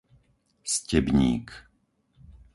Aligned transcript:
Stebník 0.73 1.45